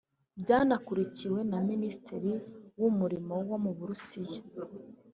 [0.41, 2.31] byanakurikiwe na Minisitiri
[2.79, 4.41] w’umurimo wo mu Burusiya